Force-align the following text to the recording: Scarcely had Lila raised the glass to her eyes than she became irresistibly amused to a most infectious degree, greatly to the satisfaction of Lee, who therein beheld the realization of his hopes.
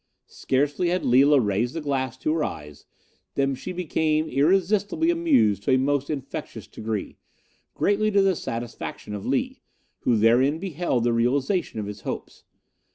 Scarcely 0.25 0.89
had 0.89 1.05
Lila 1.05 1.39
raised 1.39 1.75
the 1.75 1.81
glass 1.81 2.17
to 2.17 2.33
her 2.33 2.43
eyes 2.43 2.87
than 3.35 3.53
she 3.53 3.71
became 3.71 4.27
irresistibly 4.27 5.11
amused 5.11 5.61
to 5.61 5.71
a 5.75 5.77
most 5.77 6.09
infectious 6.09 6.65
degree, 6.65 7.17
greatly 7.75 8.09
to 8.09 8.21
the 8.23 8.35
satisfaction 8.35 9.13
of 9.13 9.27
Lee, 9.27 9.61
who 9.99 10.15
therein 10.17 10.57
beheld 10.57 11.03
the 11.03 11.13
realization 11.13 11.79
of 11.79 11.85
his 11.85 12.01
hopes. 12.01 12.43